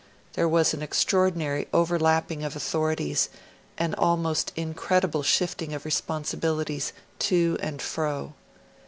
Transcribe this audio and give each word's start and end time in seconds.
There 0.33 0.49
was 0.49 0.73
an 0.73 0.81
extraordinary 0.81 1.67
overlapping 1.71 2.41
of 2.43 2.55
authorities 2.55 3.29
and 3.77 3.93
an 3.93 3.99
almost 3.99 4.51
incredible 4.55 5.21
shifting 5.21 5.75
of 5.75 5.85
responsibilities 5.85 6.91
to 7.19 7.55
and 7.61 7.79
fro. 7.79 8.33